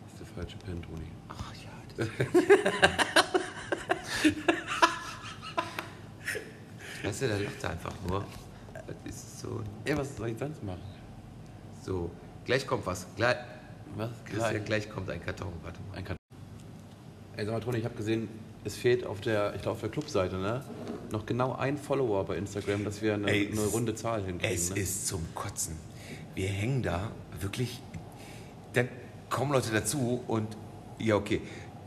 [0.04, 1.10] Das ist der falsche Pin, Toni.
[1.28, 2.08] Ach ja, das
[7.02, 8.24] Weißt du, der lacht einfach nur.
[9.04, 9.60] Ist so.
[9.86, 10.80] Ja, was soll ich sonst machen?
[11.82, 12.10] So,
[12.44, 13.06] gleich kommt was.
[13.16, 13.36] Gleich,
[13.96, 14.10] Was?
[14.24, 15.52] Christian, gleich kommt ein Karton.
[15.62, 15.98] Warte mal.
[15.98, 16.18] Ein Karton.
[17.36, 18.28] Ey, sag mal, Toni, ich habe gesehen,
[18.64, 20.64] es fehlt auf der, ich glaube, auf der Clubseite, ne?
[21.10, 24.54] Noch genau ein Follower bei Instagram, dass wir eine, Ey, eine runde Zahl hinkriegen.
[24.54, 24.78] Es ne?
[24.78, 25.76] ist zum Kotzen.
[26.34, 27.10] Wir hängen da
[27.40, 27.80] wirklich.
[28.72, 28.88] Dann
[29.28, 30.56] kommen Leute dazu und.
[30.98, 31.40] Ja, okay.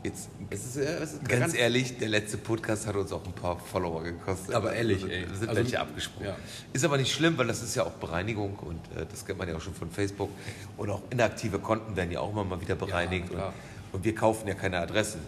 [0.06, 0.28] Jetzt.
[0.50, 3.58] Es ist, ja, es ist Ganz ehrlich, der letzte Podcast hat uns auch ein paar
[3.58, 4.54] Follower gekostet.
[4.54, 5.26] Aber ehrlich, Also, ey.
[5.34, 6.28] Sind Also, welche abgesprungen.
[6.28, 6.36] ja.
[6.72, 9.48] Ist aber nicht schlimm, weil das ist ja auch Bereinigung und äh, das kennt man
[9.48, 10.30] ja auch schon von Facebook.
[10.76, 13.30] Und auch inaktive Konten werden ja auch immer mal wieder bereinigt.
[13.30, 13.48] klar.
[13.92, 15.20] und, und wir kaufen ja keine Adressen.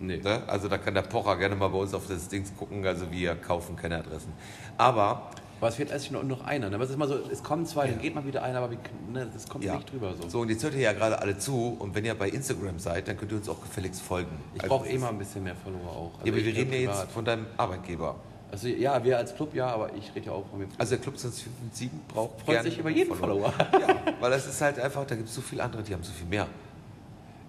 [0.00, 0.18] Nee.
[0.18, 0.42] Ne?
[0.46, 2.86] Also da kann der Pocher gerne mal bei uns auf das Ding gucken.
[2.86, 4.32] Also wir kaufen keine Adressen.
[4.76, 6.68] Aber Aber es fehlt eigentlich noch, noch einer.
[6.70, 6.76] Ne?
[6.76, 8.78] Aber es ist mal so, es kommen zwei, dann geht mal wieder einer, aber wir,
[9.12, 9.74] ne, das kommt ja.
[9.74, 10.14] nicht drüber.
[10.14, 10.28] So.
[10.28, 11.76] So, und jetzt hört ihr ja gerade alle zu.
[11.78, 14.30] Und wenn ihr bei Instagram seid, dann könnt ihr uns auch gefälligst folgen.
[14.54, 16.12] Ich Also brauche eh mal ein bisschen mehr Follower auch.
[16.20, 18.14] Also Ja, aber wir reden ja jetzt von deinem Arbeitgeber.
[18.50, 20.68] Also ja, wir als Club ja, aber ich rede ja auch von mir.
[20.78, 23.52] Also der Club 557 braucht Freut sich über jeden Follower.
[23.72, 26.12] Ja, weil das ist halt einfach, da gibt es so viele andere, die haben so
[26.12, 26.46] viel mehr.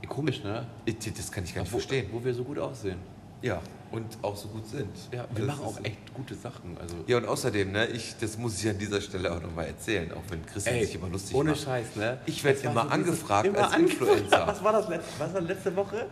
[0.08, 0.66] Komisch, ne?
[0.86, 2.10] Ich- Das kann ich gar nicht wo, verstehen.
[2.12, 2.98] Wo wir so gut aussehen.
[3.42, 4.90] Ja, und auch so gut sind.
[5.12, 6.78] Ja, wir Das machen auch echt gute Sachen.
[6.80, 10.12] Also, Ja, und außerdem, ne, ich, das muss ich an dieser Stelle auch nochmal erzählen,
[10.14, 11.62] auch wenn Christian Ey, sich immer lustig ohne macht.
[11.62, 12.20] Scheiß, ne?
[12.26, 14.12] Ich werd Das war immer dieses- angefragt als angefragt.
[14.12, 14.44] Influencer.
[14.48, 16.06] Was war das letzte, was war letzte Woche?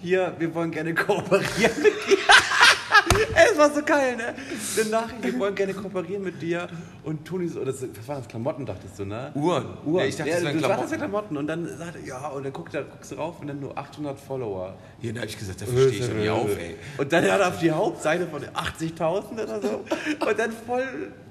[0.00, 2.18] Hier, wir wollen gerne kooperieren mit dir.
[3.34, 4.34] Ey, es war so geil, ne?
[4.80, 6.68] Eine Nachricht, wir wollen gerne kooperieren mit dir.
[7.04, 8.28] Und Toni so, das, was waren das?
[8.28, 9.30] Klamotten, dachtest du, ne?
[9.34, 9.66] Uhren.
[9.84, 10.02] Uhren.
[10.02, 10.90] Ja, ich dachte, ja, das wären du Klamotten.
[10.90, 11.36] ja Klamotten.
[11.36, 14.18] Und dann sagte ja, und dann guckst du, guckst du rauf und dann nur 800
[14.20, 14.74] Follower.
[15.00, 16.76] Hier, da habe ich gesagt, da verstehe ich doch nicht auf, ey.
[16.98, 19.84] Und dann hat er auf die Hauptseite von 80.000 oder so.
[20.26, 20.82] Und dann voll,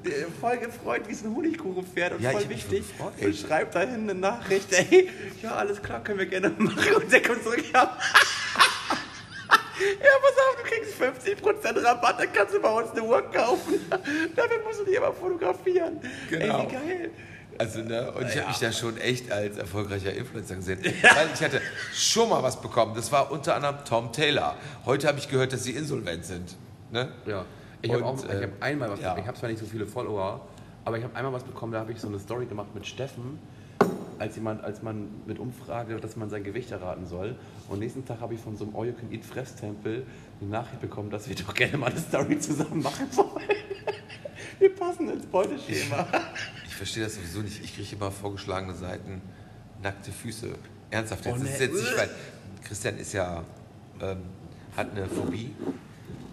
[0.06, 0.10] äh,
[0.40, 2.84] voll gefreut, wie es ein Honigkuchenpferd und Ja, ich voll hab wichtig.
[2.98, 3.14] gefreut.
[3.22, 5.10] Und schreibt dahin eine Nachricht, ey,
[5.44, 6.78] ja, alles klar, können wir gerne machen.
[6.96, 7.98] Und der kommt zurück, ja.
[9.80, 13.80] Ja, pass auf, du kriegst 50% Rabatt, dann kannst du bei uns eine Uhr kaufen.
[13.90, 16.00] Dafür musst du dich aber fotografieren.
[16.30, 16.60] Genau.
[16.60, 17.12] Ey, wie geil.
[17.60, 20.80] Also, ne, und ich habe mich da schon echt als erfolgreicher Influencer gesehen.
[20.84, 21.62] Weil ich hatte
[21.94, 22.94] schon mal was bekommen.
[22.96, 24.56] Das war unter anderem Tom Taylor.
[24.86, 26.56] Heute habe ich gehört, dass sie insolvent sind.
[26.92, 27.10] Ne?
[27.26, 27.46] Ja.
[27.82, 29.10] Ich habe ich äh, hab einmal was ja.
[29.10, 29.22] bekommen.
[29.22, 30.42] Ich habe zwar nicht so viele Follower,
[30.86, 33.40] aber ich habe einmal was bekommen, da habe ich so eine Story gemacht mit Steffen,
[34.20, 37.36] als jemand, als man mit Umfrage, dass man sein Gewicht erraten soll.
[37.70, 40.06] Und nächsten Tag habe ich von so einem All You Can Eat Fresstempel
[40.42, 43.46] eine Nachricht bekommen, dass wir doch gerne mal eine Story zusammen machen wollen.
[44.60, 46.08] Wir passen ins Beuteschema.
[46.66, 47.64] Ich verstehe das sowieso nicht.
[47.64, 49.22] Ich kriege immer vorgeschlagene Seiten,
[49.84, 50.50] nackte Füße.
[50.90, 51.66] Ernsthaft, jetzt Oh, ist nee.
[51.66, 52.10] jetzt nicht, weil
[52.64, 53.44] Christian ist ja,
[54.02, 54.18] ähm,
[54.76, 55.54] hat eine Phobie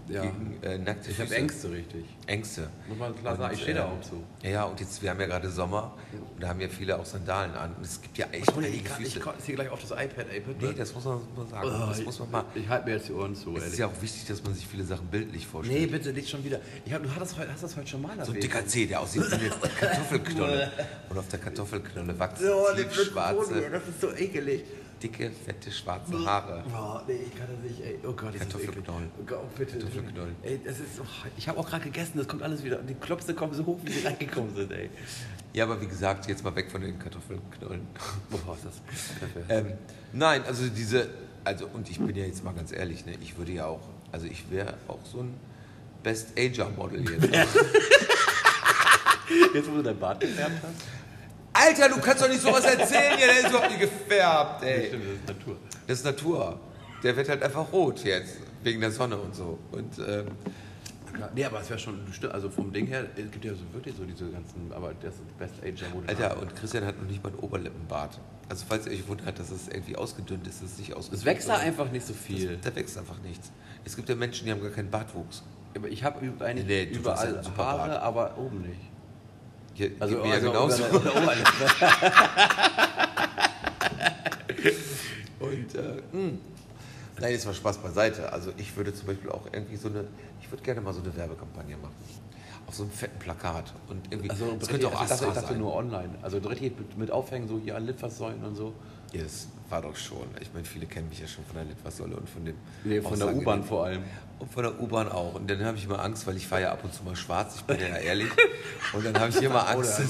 [0.07, 0.21] Ja.
[0.23, 2.05] gegen äh, nackte Ich habe Ängste, richtig.
[2.27, 2.69] Ängste.
[2.89, 4.23] Muss man klar Und, sagen, ich stehe da äh, auch zu.
[4.43, 5.95] Ja, ja, und jetzt, wir haben ja gerade Sommer
[6.35, 7.75] und da haben ja viele auch Sandalen an.
[7.75, 9.21] Und es gibt ja echt Ich, kann, ich Füße.
[9.21, 10.67] kann- ist hier gleich auf das iPad, ey, bitte.
[10.67, 11.69] Nee, das muss man mal sagen.
[11.69, 12.45] Oh, das muss man mal.
[12.55, 13.79] Ich halte mir jetzt die Ohren zu, Es ist ehrlich.
[13.79, 15.81] ja auch wichtig, dass man sich viele Sachen bildlich vorstellt.
[15.81, 16.61] Nee, bitte nicht schon wieder.
[16.85, 18.43] Ich hab, du hast das, heute- hast das heute schon mal So ein erwähnt.
[18.45, 19.49] dicker Zeh, der aussieht wie eine
[19.81, 20.71] Kartoffelknolle.
[21.09, 24.65] Und auf der Kartoffelknolle wachsen Oh, schwarze, das ist so ekelig.
[25.03, 26.65] Dicke, fette, schwarze Haare.
[26.69, 27.99] Oh, nee, ich kann das nicht, ey.
[28.03, 29.11] Oh Gott, Kartoffelknollen.
[29.21, 29.79] Oh Gott, bitte.
[29.79, 30.37] Kartoffelknollen.
[30.43, 32.79] Ey, das ist, oh, ich habe auch gerade gegessen, das kommt alles wieder.
[32.79, 34.91] Und die Klopse kommen so hoch, wie sie reingekommen sind, ey.
[35.53, 37.87] Ja, aber wie gesagt, jetzt mal weg von den Kartoffelknollen.
[38.31, 38.83] Boah, ist das.
[39.49, 39.73] Ähm,
[40.13, 41.09] nein, also diese,
[41.45, 44.27] also und ich bin ja jetzt mal ganz ehrlich, ne, ich würde ja auch, also
[44.27, 45.35] ich wäre auch so ein
[46.03, 47.29] Best Ager Model jetzt.
[49.55, 51.04] Jetzt, wo du dein Bart gefärbt hast?
[51.55, 54.89] Alter, du kannst doch nicht sowas erzählen, hier, der ist überhaupt nicht gefärbt, ey.
[54.89, 55.57] Stimmt, das ist Natur.
[55.87, 56.61] Das ist Natur.
[57.03, 59.59] Der wird halt einfach rot jetzt, wegen der Sonne und so.
[59.73, 60.27] Und ähm,
[61.19, 62.01] Ja, nee, aber es wäre schon,
[62.33, 65.39] also vom Ding her, es gibt ja so wirklich so diese ganzen, aber das ist
[65.39, 66.09] Best Age Model.
[66.09, 68.19] Alter, und Christian hat noch nicht mal einen Oberlippenbart.
[68.49, 71.21] Also falls ihr euch wundert, dass es irgendwie ausgedünnt ist, ist es nicht ausgedünnt.
[71.21, 72.59] es wächst da einfach nicht so viel.
[72.63, 73.53] Da wächst einfach nichts.
[73.85, 75.43] Es gibt ja Menschen, die haben gar keinen Bartwuchs.
[75.77, 78.03] Aber ich habe eigentlich Nee, hast überall Haare, Bart.
[78.03, 78.81] aber oben nicht.
[79.75, 80.83] Hier, Also, mir ja also genauso.
[85.41, 86.33] Und, äh, mh.
[87.21, 88.33] Nein, jetzt mal Spaß beiseite.
[88.33, 90.05] Also ich würde zum Beispiel auch irgendwie so eine,
[90.41, 91.95] ich würde gerne mal so eine Werbekampagne machen.
[92.67, 93.73] Auf so einem fetten Plakat.
[93.89, 95.59] Und irgendwie, Also, das könnte auch also dachte, Astra ich dachte sein.
[95.59, 96.11] nur online.
[96.23, 98.73] Also richtig mit, mit Aufhängen, so hier an Litfaßsäulen und so.
[99.13, 100.27] Ja, das war doch schon.
[100.41, 103.19] Ich meine, viele kennen mich ja schon von der Litfaßsäule und von dem Nee, von
[103.19, 104.03] der U-Bahn vor allem.
[104.41, 105.35] Und von der U-Bahn auch.
[105.35, 107.55] Und dann habe ich immer Angst, weil ich fahre ja ab und zu mal schwarz,
[107.57, 108.29] ich bin ja ehrlich.
[108.93, 110.09] Und dann habe ich immer Angst, dass,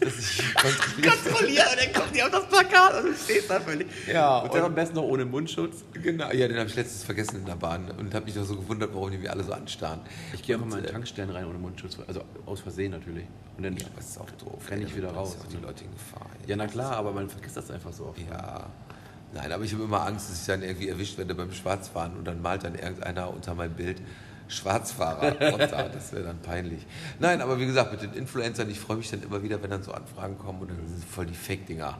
[0.00, 3.60] dass ich kontrolliert Kontrolliere, und dann kommt die auf das Plakat und du stehst da
[3.60, 3.86] völlig.
[4.10, 5.84] Ja, und dann und- am besten noch ohne Mundschutz.
[5.92, 8.56] Genau, ja, den habe ich letztens vergessen in der Bahn und habe mich noch so
[8.56, 10.00] gewundert, warum die mir alle so anstarren.
[10.32, 11.98] Ich gehe auch immer in äh, Tankstellen rein ohne Mundschutz.
[12.06, 13.26] Also aus Versehen natürlich.
[13.56, 14.62] Und dann, Ja, aber es ist auch doof.
[14.70, 15.56] Renn ey, ich wieder raus, auch ne?
[15.58, 16.26] die Leute in Gefahr.
[16.46, 18.18] ja, na klar, aber man vergisst das einfach so oft.
[18.30, 18.66] Ja.
[19.32, 22.24] Nein, aber ich habe immer Angst, dass ich dann irgendwie erwischt werde beim Schwarzfahren und
[22.24, 24.00] dann malt dann irgendeiner unter mein Bild
[24.48, 25.32] Schwarzfahrer.
[25.68, 26.86] Das wäre dann peinlich.
[27.18, 29.82] Nein, aber wie gesagt, mit den Influencern, ich freue mich dann immer wieder, wenn dann
[29.82, 31.98] so Anfragen kommen und dann sind voll die Fake-Dinger.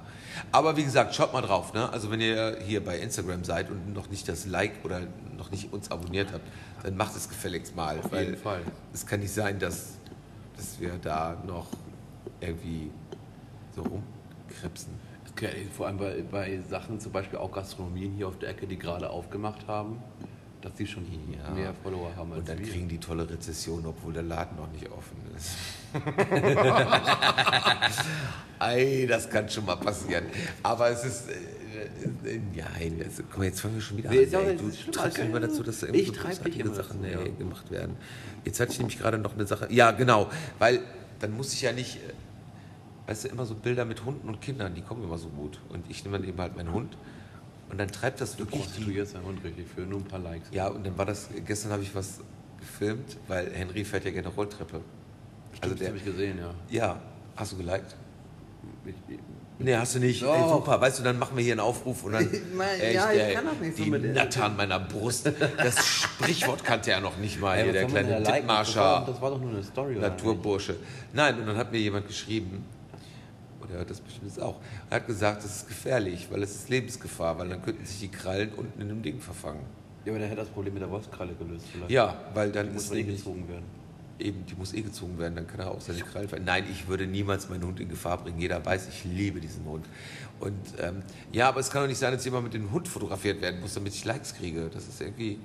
[0.53, 1.75] Aber wie gesagt, schaut mal drauf.
[1.75, 1.91] Ne?
[1.91, 5.01] Also wenn ihr hier bei Instagram seid und noch nicht das Like oder
[5.37, 6.45] noch nicht uns abonniert habt,
[6.83, 7.99] dann macht es gefälligst mal.
[7.99, 8.63] Auf weil jeden Fall.
[8.93, 9.95] Es kann nicht sein, dass,
[10.57, 11.69] dass wir da noch
[12.41, 12.91] irgendwie
[13.75, 15.08] so rumkrebsen.
[15.39, 18.77] Okay, vor allem bei, bei Sachen, zum Beispiel auch Gastronomien hier auf der Ecke, die
[18.77, 20.03] gerade aufgemacht haben,
[20.63, 21.07] dass die schon
[21.45, 21.51] Ja.
[21.55, 22.67] mehr Follower haben als Und dann wir.
[22.67, 25.51] kriegen die tolle Rezession, obwohl der Laden noch nicht offen ist.
[28.59, 30.25] Ei, das kann schon mal passieren.
[30.65, 31.29] Aber es ist.
[31.31, 34.45] Äh, äh, nein, es, guck mal, jetzt fangen wir schon wieder Nee, an.
[34.47, 34.57] ey.
[34.57, 37.23] Du treibst also, immer dazu, dass da irgendwie so großartige Sachen ey, ja.
[37.39, 37.95] gemacht werden.
[38.45, 39.69] Jetzt hatte ich nämlich gerade noch eine Sache.
[39.73, 40.29] Ja, genau.
[40.59, 40.81] Weil
[41.21, 41.97] dann muss ich ja nicht.
[41.97, 42.01] äh,
[43.09, 45.59] Weißt du, immer so Bilder mit Hunden und Kindern, die kommen immer so gut.
[45.71, 46.97] Und ich nehme dann eben halt meinen Hund.
[47.71, 50.19] Und dann treibt das Du wirklich die prostituierst deinen Hund richtig für nur ein paar
[50.21, 50.49] Likes.
[50.53, 52.21] ja, und dann war das, gestern habe ich was
[52.61, 54.81] gefilmt, weil Henry fährt ja gerne Rolltreppe.
[55.53, 56.55] Stimmt, Also das der, habe ich gesehen, ja.
[56.71, 57.01] ja,
[57.37, 57.97] hast du geliked?
[58.85, 59.19] Ich, ich,
[59.61, 60.23] Nee, hast du nicht.
[60.23, 62.29] Ey, super, weißt du, dann machen wir hier einen Aufruf und dann.
[62.57, 64.79] Mein- echt, ja, ich ey, kann doch nicht so die mit der- Natter an meiner
[64.79, 65.33] Brust.
[65.57, 68.21] Das Sprichwort kannte er noch nicht mal, hier, was der kleine?
[68.23, 70.11] Das Dithmarscher das war doch nur eine Story, oder?
[70.11, 70.77] Naturbursche.
[71.13, 72.65] Nein, und dann hat mir jemand geschrieben,
[73.71, 74.57] er hört das bestimmt jetzt auch,
[74.91, 78.09] er hat gesagt, das ist gefährlich, weil es ist Lebensgefahr, weil dann könnten sich die
[78.09, 79.61] Krallen unten in dem Ding verfangen.
[80.05, 81.67] Ja, aber der hätte das Problem mit der Wolfskralle gelöst.
[81.73, 81.91] Vielleicht.
[81.91, 83.65] Ja, weil dann Die muss ist mal eh gezogen werden.
[84.21, 86.89] Eben, die muss eh gezogen werden, dann kann er auch seine Krallen ver- Nein, ich
[86.89, 88.41] würde niemals meinen Hund in Gefahr bringen.
[88.41, 89.87] Jeder weiß, ich liebe diesen Hund.
[90.41, 93.41] Und ähm, ja, aber es kann doch nicht sein, dass jemand mit dem Hund fotografiert
[93.43, 94.71] werden muss, damit ich Likes kriege.
[94.73, 95.39] Das ist irgendwie.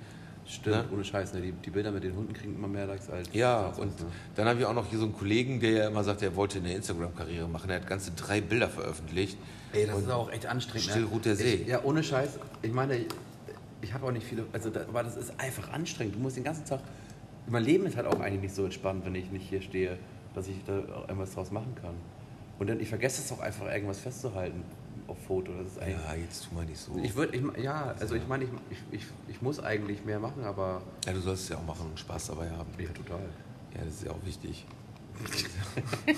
[0.45, 0.86] Stimmt, Ne?
[0.91, 1.34] ohne Scheiß.
[1.34, 1.41] Ne?
[1.41, 3.29] Die, die Bilder mit den Hunden kriegen immer mehr Likes als.
[3.34, 4.08] Ja, als und was, ne?
[4.36, 6.60] dann habe ich auch noch hier so einen Kollegen, der ja immer sagt, er wollte
[6.60, 7.69] eine Instagram-Karriere machen.
[7.69, 9.38] Er hat ganze drei Bilder veröffentlicht.
[9.71, 10.89] Ey, das und ist auch echt anstrengend.
[10.89, 11.08] Still ne?
[11.08, 11.53] ruht der See.
[11.56, 12.39] Ich, ja, ohne Scheiß.
[12.62, 12.97] Ich meine,
[13.82, 14.45] ich, habe auch nicht viele.
[14.51, 16.15] Also, da, aber das ist einfach anstrengend.
[16.15, 16.82] Du musst den ganzen Tag.
[17.47, 19.97] Mein Leben ist halt auch eigentlich nicht so entspannt, wenn ich nicht hier stehe,
[20.34, 21.95] dass ich da auch irgendwas draus machen kann.
[22.60, 24.63] Und dann, ich vergesse es auch einfach, irgendwas festzuhalten
[25.08, 25.51] auf Foto.
[25.79, 26.97] Ja, jetzt tu mal nicht so.
[27.03, 30.43] Ich würde, ich, ja, also ich meine, ich, ich, ich, ich muss eigentlich mehr machen,
[30.43, 30.82] aber.
[31.06, 32.69] ja, du sollst es ja auch machen und Spaß dabei haben.
[32.77, 33.21] Ja, total.
[33.75, 34.65] Ja, das ist ja auch wichtig.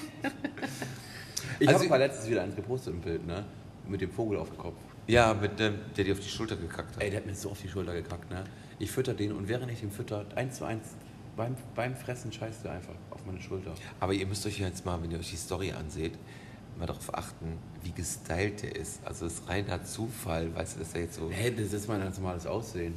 [1.59, 3.45] Ich Also- habe mal letztens wieder eins gepostet im Bild, ne?
[3.88, 4.75] Mit dem Vogel auf dem Kopf.
[5.07, 7.03] Ja, mit dem, der dir auf die Schulter gekackt hat.
[7.03, 8.43] Ey, der hat mir so auf die Schulter gekackt, ne?
[8.79, 10.88] Ich fütter den und während ich den fütter, eins zu eins,
[11.38, 13.73] beim, beim Fressen scheißt du einfach auf meine Schulter.
[13.99, 16.13] Aber ihr müsst euch jetzt mal, wenn ihr euch die Story anseht,
[16.77, 19.05] mal darauf achten, wie gestylt der ist.
[19.05, 21.29] Also es ist reiner Zufall, weißt du, dass er jetzt so.
[21.29, 22.93] Hä, das ist mein ganz normales Aussehen.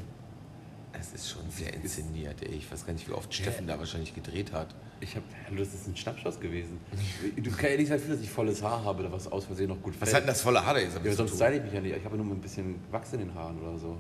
[0.92, 2.54] Es ist schon sehr inszeniert, ey.
[2.54, 4.74] Ich weiß gar nicht, wie oft Steffen da wahrscheinlich gedreht hat.
[5.00, 5.22] Ich hab,
[5.56, 6.80] das ist ein Schnappschuss gewesen.
[7.36, 9.80] Du kannst ja nicht dafür, dass ich volles Haar habe, oder was aus Versehen noch
[9.80, 11.72] gut Was hat denn das volle Haar da jetzt damit Ja, sonst style ich mich
[11.72, 11.96] ja nicht.
[11.96, 13.96] Ich habe nur ein bisschen Wachs in den Haaren oder so.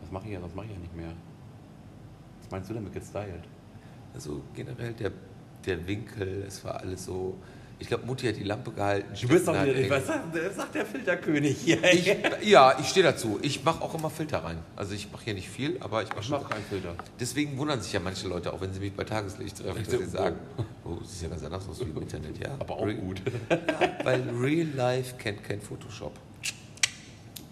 [0.00, 1.12] Das mache ich ja, sonst mache ich ja nicht mehr.
[2.42, 3.44] Was meinst du denn mit gestylt?
[4.12, 5.12] Also generell der,
[5.64, 7.38] der Winkel, es war alles so.
[7.82, 9.12] Ich glaube, Mutti hat die Lampe gehalten.
[9.20, 11.82] Du bist doch wieder, was irgendwie- sagt, sagt der Filterkönig hier?
[11.92, 13.38] ich, Ja, ich stehe dazu.
[13.42, 14.58] Ich mache auch immer Filter rein.
[14.76, 16.94] Also ich mache hier nicht viel, aber ich mache mach keinen Filter.
[17.18, 19.98] Deswegen wundern sich ja manche Leute, auch wenn sie mich bei Tageslicht treffen, dass so,
[19.98, 20.36] sie sagen,
[20.84, 22.54] oh, sieht ja ganz anders aus wie im Internet, ja.
[22.58, 23.20] Aber auch Re- gut.
[24.04, 26.12] Weil Real Life kennt kein Photoshop.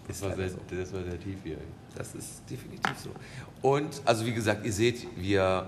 [0.07, 1.57] Das war, sehr, das war sehr tief hier.
[1.95, 3.09] Das ist definitiv so.
[3.61, 5.65] Und, also wie gesagt, ihr seht, wir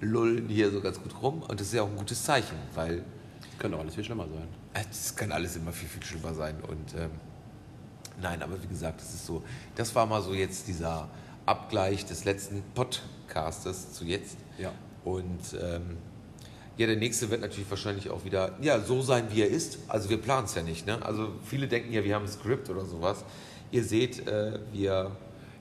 [0.00, 3.02] lullen hier so ganz gut rum und das ist ja auch ein gutes Zeichen, weil
[3.58, 4.48] Könnte auch alles viel schlimmer sein.
[4.90, 6.56] es kann alles immer viel, viel schlimmer sein.
[6.60, 7.10] Und ähm,
[8.20, 9.42] nein, aber wie gesagt, das ist so,
[9.74, 11.08] das war mal so jetzt dieser
[11.46, 14.36] Abgleich des letzten Podcastes zu jetzt.
[14.58, 14.72] Ja.
[15.04, 15.96] Und ähm,
[16.76, 19.78] ja, der nächste wird natürlich wahrscheinlich auch wieder ja, so sein, wie er ist.
[19.88, 20.86] Also wir planen es ja nicht.
[20.86, 21.04] Ne?
[21.04, 23.24] Also viele denken ja, wir haben ein Skript oder sowas.
[23.70, 25.12] Ihr seht, äh, wir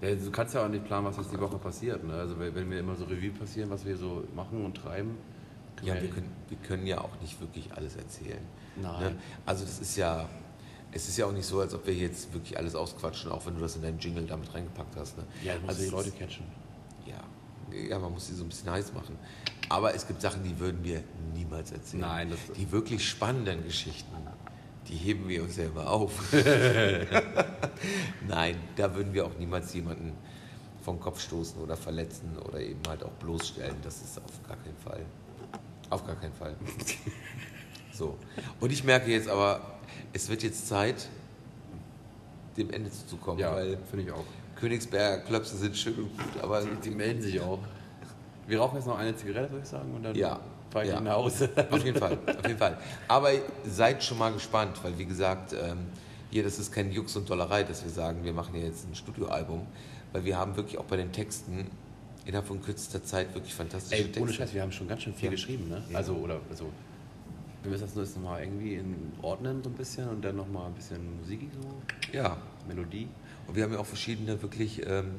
[0.02, 2.04] Ja, du kannst ja auch nicht planen, was jetzt die Woche passiert.
[2.04, 2.14] Ne?
[2.14, 5.18] Also wenn wenn wir immer so Revue passieren, was wir so machen und treiben.
[5.86, 8.41] Ja, wir können, wir können ja auch nicht wirklich alles erzählen.
[8.76, 9.13] Nein.
[9.13, 9.15] Ne?
[9.45, 10.28] Also das ist ja,
[10.91, 13.56] es ist ja auch nicht so, als ob wir jetzt wirklich alles ausquatschen, auch wenn
[13.56, 15.17] du das in deinen Jingle damit reingepackt hast.
[15.17, 15.24] Ne?
[15.43, 16.45] Ja, du musst also die Leute catchen.
[17.06, 17.24] Ja,
[17.89, 19.17] ja, man muss sie so ein bisschen heiß machen.
[19.69, 22.02] Aber es gibt Sachen, die würden wir niemals erzählen.
[22.02, 24.12] Nein, das- die wirklich spannenden Geschichten,
[24.88, 26.12] die heben wir uns immer auf.
[28.28, 30.13] Nein, da würden wir auch niemals jemanden
[30.84, 33.76] vom Kopf stoßen oder verletzen oder eben halt auch bloßstellen.
[33.84, 35.04] Das ist auf gar keinen Fall.
[35.89, 36.56] Auf gar keinen Fall.
[37.93, 38.17] So.
[38.60, 39.62] Und ich merke jetzt aber,
[40.13, 41.08] es wird jetzt Zeit,
[42.58, 43.56] dem Ende zuzukommen, Ja,
[43.89, 44.24] finde ich auch.
[44.60, 47.60] Königsberger Klöpse sind schön und gut, aber Die melden sich auch.
[48.48, 50.39] Wir rauchen jetzt noch eine Zigarette, würde ich sagen, und dann Ja.
[50.71, 51.00] fahre ich Ja.
[51.02, 51.50] nach Hause.
[51.71, 52.78] Auf jeden Fall, auf jeden Fall.
[53.08, 53.30] Aber
[53.65, 55.86] seid schon mal gespannt, weil wie gesagt, ähm,
[56.32, 58.95] hier, das ist kein Jux und Dollerei, dass wir sagen, wir machen hier jetzt ein
[58.95, 59.65] Studioalbum,
[60.13, 61.67] weil wir haben wirklich auch bei den Texten
[62.26, 64.22] innerhalb von kürzester Zeit wirklich fantastische Ey, Texte.
[64.22, 65.32] ohne Scheiß, wir haben schon ganz schön viel Ja.
[65.32, 65.84] geschrieben, ne?
[65.90, 65.98] Ja.
[65.98, 66.70] Also, oder, also,
[67.64, 70.68] wir müssen das nur jetzt nochmal irgendwie in ordnen, so ein bisschen, und dann nochmal
[70.68, 71.82] ein bisschen Musik, so,
[72.18, 73.08] Ja, Melodie.
[73.48, 75.12] und wir haben ja auch verschiedene wirklich ähm,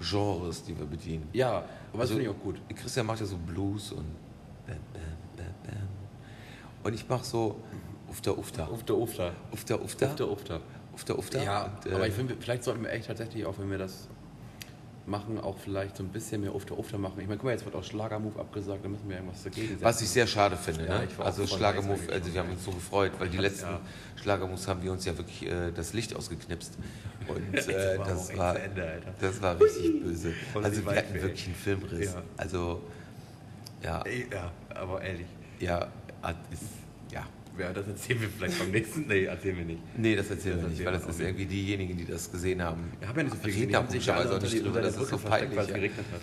[0.00, 1.28] Genres, die wir bedienen.
[1.32, 2.60] Ja, aber das Also, finde ich auch gut.
[2.74, 4.04] Christian macht ja so Blues und
[4.66, 5.02] bam, bam,
[5.36, 5.88] bam, bam.
[6.84, 7.60] Und ich mache so
[8.08, 8.70] Ufter, Ufter.
[8.70, 9.32] Ufter, Ufter.
[9.52, 10.06] Ufter, Ufter.
[10.10, 10.60] Ufter, Ufter.
[10.94, 11.42] Ufter, Ufter.
[11.42, 14.06] Ja, Und, äh, aber ich finde, vielleicht sollten wir echt tatsächlich auch, wenn wir das
[15.06, 17.20] machen, auch vielleicht so ein bisschen mehr Ufter, Ufter machen.
[17.20, 19.84] Ich meine, guck mal, jetzt wird auch Schlagermove abgesagt, da müssen wir irgendwas dagegen setzen.
[19.84, 20.84] Was ich sehr schade finde.
[20.84, 21.08] Ne?
[21.18, 23.80] Also Schlagermove, also wir haben uns so gefreut, weil die letzten Ja.
[24.20, 26.76] Schlagermoves haben wir uns ja wirklich äh, das Licht ausgeknipst.
[27.28, 30.32] Und äh, das, war, Ende, das war richtig böse.
[30.54, 32.14] Also wir hatten wirklich einen Filmriss.
[32.14, 32.22] Ja.
[32.36, 32.82] Also
[33.82, 35.26] ja, ja, aber ehrlich.
[35.60, 35.86] ja,
[36.50, 36.62] ist,
[37.12, 37.24] ja.
[37.58, 39.06] Ja, das erzählen wir vielleicht beim nächsten.
[39.06, 39.80] Nee, erzählen wir nicht.
[39.98, 41.26] Nee, das erzählen Das wir nicht, weil das ist nicht.
[41.26, 42.92] irgendwie diejenigen, die das gesehen haben.
[43.00, 43.84] Wir haben ja nicht so viel Reden gesehen.
[43.86, 46.20] Da sich auch unter, die, das ist so versteckt, weil es peinlich, geregnet hat.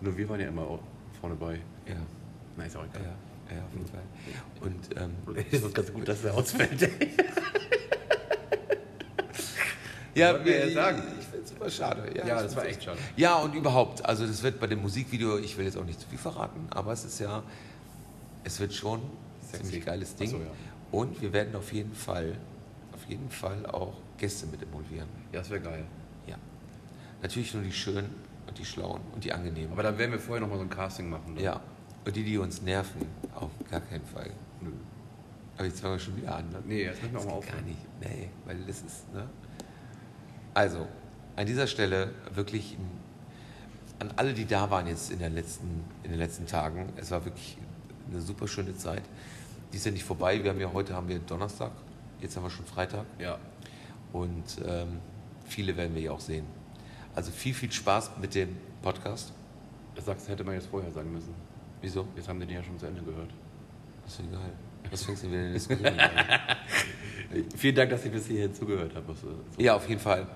[0.00, 0.78] Nur wir waren ja immer
[1.20, 1.54] vorne bei.
[1.86, 1.94] Ja,
[2.56, 3.02] Na, ist auch egal.
[3.02, 4.02] ja, ja, auf jeden Fall.
[4.60, 6.90] Und ähm, Es ist ganz gut, dass er ausfällt.
[10.14, 11.02] ja, wir ja sagen.
[11.20, 12.10] Ich finde es super schade.
[12.16, 12.98] Ja, Ja, ich das war echt schade.
[13.16, 16.08] Ja, und überhaupt, also das wird bei dem Musikvideo, ich will jetzt auch nicht zu
[16.08, 17.42] viel verraten, aber es ist ja,
[18.44, 20.30] es wird schon ein ziemlich geiles Ding.
[20.30, 20.42] So, ja.
[20.90, 22.36] Und wir werden auf jeden Fall,
[22.92, 25.08] auf jeden Fall auch Gäste mit involvieren.
[25.32, 25.84] Ja, das wäre geil.
[26.26, 26.36] Ja.
[27.22, 28.08] Natürlich nur die schönen
[28.46, 29.72] und die schlauen und die angenehmen.
[29.72, 31.34] Aber dann werden wir vorher nochmal so ein Casting machen.
[31.34, 31.42] ne?
[31.42, 31.60] ja.
[32.06, 33.02] Und die, die uns nerven,
[33.34, 34.30] auf gar keinen Fall.
[34.62, 34.70] Nö.
[35.56, 36.62] Aber jetzt fangen wir schon wieder an, ne?
[36.64, 37.64] Nee, jetzt müssen wir auch Das mal geht gar aufhören.
[37.66, 38.00] nicht.
[38.00, 39.28] Nee, weil das ist, ne?
[40.54, 40.86] Also,
[41.36, 42.90] an dieser Stelle wirklich ein,
[43.98, 46.88] an alle, die da waren jetzt in, der letzten, in den letzten Tagen.
[46.96, 47.58] Es war wirklich
[48.10, 49.02] eine super schöne Zeit.
[49.72, 50.42] Die ist ja nicht vorbei.
[50.42, 51.72] Wir haben ja heute haben wir Donnerstag,
[52.20, 53.38] jetzt haben wir schon Freitag Ja.
[54.12, 54.98] und ähm,
[55.46, 56.46] viele werden wir ja auch sehen.
[57.14, 59.32] Also viel, viel Spaß mit dem Podcast.
[59.94, 61.34] Das sagst, hätte man jetzt vorher sagen müssen.
[61.80, 62.06] Wieso?
[62.16, 63.30] Jetzt haben die den ja schon zu Ende gehört.
[64.04, 64.52] Das ist egal.
[64.90, 66.10] Was fängst du wieder in der Diskussion an?
[67.56, 69.18] Vielen Dank, dass ihr bis hierhin zugehört habt.
[69.18, 69.28] so-
[69.58, 70.26] Ja, auf jeden Fall.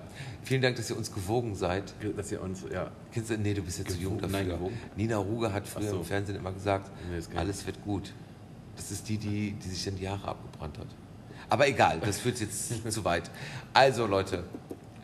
[0.43, 1.93] Vielen Dank, dass ihr uns gewogen seid.
[2.15, 2.91] Dass ihr uns, ja.
[3.11, 4.37] Kennst du, nee, du bist ja zu jung dafür.
[4.37, 4.77] Nein, gewogen.
[4.95, 5.97] Nina Ruge hat früher so.
[5.97, 8.13] im Fernsehen immer gesagt, Nee, alles wird gut.
[8.75, 10.87] Das ist die, die, die sich dann die Haare abgebrannt hat.
[11.49, 13.29] Aber egal, das führt jetzt zu weit.
[13.73, 14.43] Also Leute,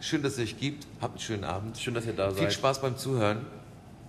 [0.01, 0.87] schön, dass es euch gibt.
[1.01, 1.77] Habt einen schönen Abend.
[1.77, 2.53] Schön, dass ihr da Viel seid.
[2.53, 3.45] Spaß beim Zuhören.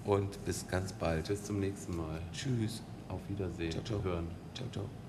[0.04, 1.28] und bis ganz bald.
[1.28, 2.20] Bis zum nächsten Mal.
[2.32, 2.82] Tschüss.
[3.08, 3.72] Auf Wiedersehen.
[3.72, 4.02] Ciao, ciao.
[4.02, 4.28] Hören.
[4.54, 4.99] Ciao, ciao.